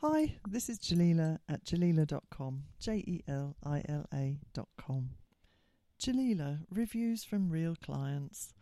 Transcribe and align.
Hi, 0.00 0.36
this 0.48 0.68
is 0.68 0.78
Jelila 0.78 1.40
at 1.48 1.64
jelila.com, 1.64 2.62
J 2.78 2.98
E 2.98 3.24
L 3.26 3.56
I 3.64 3.82
L 3.88 4.06
A.com. 4.14 5.10
Jelila, 6.00 6.60
reviews 6.70 7.24
from 7.24 7.50
real 7.50 7.74
clients. 7.74 8.54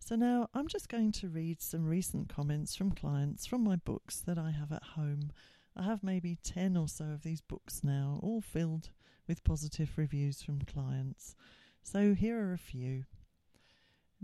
So 0.00 0.16
now 0.16 0.48
I'm 0.52 0.66
just 0.66 0.88
going 0.88 1.12
to 1.12 1.28
read 1.28 1.62
some 1.62 1.86
recent 1.86 2.28
comments 2.28 2.74
from 2.74 2.90
clients 2.90 3.46
from 3.46 3.62
my 3.62 3.76
books 3.76 4.22
that 4.26 4.38
I 4.38 4.50
have 4.50 4.72
at 4.72 4.82
home. 4.96 5.30
I 5.76 5.84
have 5.84 6.02
maybe 6.02 6.36
10 6.42 6.76
or 6.76 6.88
so 6.88 7.04
of 7.04 7.22
these 7.22 7.42
books 7.42 7.84
now, 7.84 8.18
all 8.20 8.40
filled 8.40 8.90
with 9.28 9.44
positive 9.44 9.92
reviews 9.94 10.42
from 10.42 10.62
clients. 10.62 11.36
So 11.84 12.12
here 12.12 12.44
are 12.44 12.54
a 12.54 12.58
few. 12.58 13.04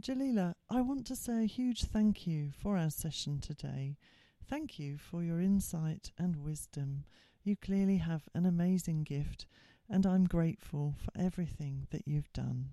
Jelila, 0.00 0.54
I 0.68 0.80
want 0.80 1.06
to 1.06 1.14
say 1.14 1.44
a 1.44 1.46
huge 1.46 1.84
thank 1.84 2.26
you 2.26 2.50
for 2.60 2.76
our 2.76 2.90
session 2.90 3.38
today. 3.38 3.96
Thank 4.48 4.78
you 4.78 4.96
for 4.96 5.22
your 5.22 5.40
insight 5.40 6.10
and 6.16 6.36
wisdom. 6.36 7.04
You 7.44 7.54
clearly 7.54 7.98
have 7.98 8.30
an 8.34 8.46
amazing 8.46 9.02
gift, 9.04 9.46
and 9.90 10.06
I'm 10.06 10.24
grateful 10.24 10.94
for 10.96 11.10
everything 11.20 11.86
that 11.90 12.08
you've 12.08 12.32
done. 12.32 12.70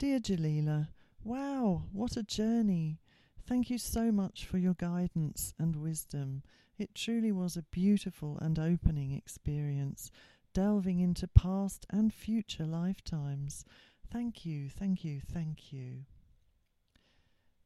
Dear 0.00 0.18
Jelila, 0.18 0.88
wow, 1.22 1.84
what 1.92 2.16
a 2.16 2.24
journey! 2.24 2.98
Thank 3.46 3.70
you 3.70 3.78
so 3.78 4.10
much 4.10 4.44
for 4.44 4.58
your 4.58 4.74
guidance 4.74 5.54
and 5.56 5.76
wisdom. 5.76 6.42
It 6.78 6.96
truly 6.96 7.30
was 7.30 7.56
a 7.56 7.62
beautiful 7.62 8.38
and 8.40 8.58
opening 8.58 9.12
experience, 9.12 10.10
delving 10.52 10.98
into 10.98 11.28
past 11.28 11.86
and 11.90 12.12
future 12.12 12.66
lifetimes. 12.66 13.64
Thank 14.10 14.44
you, 14.44 14.68
thank 14.68 15.04
you, 15.04 15.20
thank 15.20 15.72
you. 15.72 16.06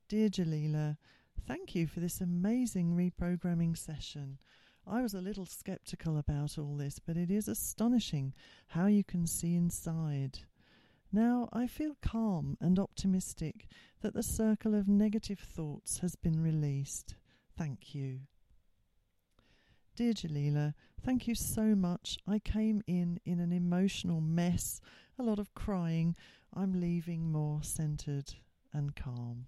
Dear 0.08 0.28
Jelila, 0.28 0.98
Thank 1.46 1.74
you 1.74 1.86
for 1.86 2.00
this 2.00 2.20
amazing 2.20 2.94
reprogramming 2.94 3.76
session. 3.76 4.38
I 4.86 5.02
was 5.02 5.14
a 5.14 5.20
little 5.20 5.46
skeptical 5.46 6.18
about 6.18 6.58
all 6.58 6.76
this, 6.76 6.98
but 6.98 7.16
it 7.16 7.30
is 7.30 7.48
astonishing 7.48 8.34
how 8.68 8.86
you 8.86 9.04
can 9.04 9.26
see 9.26 9.54
inside. 9.56 10.40
Now 11.12 11.48
I 11.52 11.66
feel 11.66 11.96
calm 12.02 12.56
and 12.60 12.78
optimistic 12.78 13.66
that 14.00 14.14
the 14.14 14.22
circle 14.22 14.74
of 14.74 14.88
negative 14.88 15.40
thoughts 15.40 15.98
has 15.98 16.14
been 16.14 16.40
released. 16.40 17.16
Thank 17.56 17.94
you. 17.94 18.20
Dear 19.96 20.12
Jelila, 20.12 20.74
thank 21.04 21.26
you 21.26 21.34
so 21.34 21.74
much. 21.74 22.16
I 22.26 22.38
came 22.38 22.82
in 22.86 23.18
in 23.24 23.40
an 23.40 23.52
emotional 23.52 24.20
mess, 24.20 24.80
a 25.18 25.22
lot 25.22 25.38
of 25.38 25.52
crying. 25.54 26.14
I'm 26.54 26.80
leaving 26.80 27.32
more 27.32 27.62
centered 27.62 28.34
and 28.72 28.94
calm. 28.94 29.46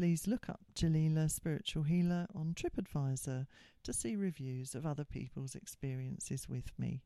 Please 0.00 0.26
look 0.26 0.48
up 0.48 0.60
Jelila 0.74 1.30
Spiritual 1.30 1.82
Healer 1.82 2.26
on 2.34 2.54
TripAdvisor 2.54 3.46
to 3.84 3.92
see 3.92 4.16
reviews 4.16 4.74
of 4.74 4.86
other 4.86 5.04
people's 5.04 5.54
experiences 5.54 6.48
with 6.48 6.72
me. 6.78 7.02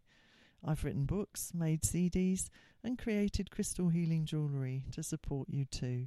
I've 0.64 0.84
written 0.84 1.05
books, 1.05 1.50
made 1.53 1.83
CDs, 1.83 2.50
and 2.84 2.97
created 2.97 3.50
crystal 3.50 3.89
healing 3.89 4.27
jewellery 4.27 4.84
to 4.92 5.03
support 5.03 5.48
you 5.48 5.65
too. 5.65 6.06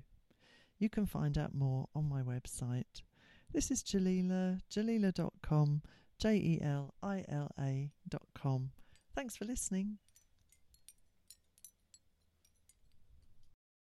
You 0.80 0.88
can 0.88 1.06
find 1.06 1.38
out 1.38 1.54
more 1.54 1.90
on 1.94 2.08
my 2.08 2.22
website. 2.22 3.02
This 3.52 3.70
is 3.70 3.84
Jelila, 3.84 4.62
jelila.com, 4.72 5.82
J 6.20 6.36
E 6.36 6.60
L 6.62 6.94
I 7.04 7.26
L 7.28 7.52
A.com. 7.60 8.72
Thanks 9.14 9.36
for 9.36 9.44
listening. 9.44 9.98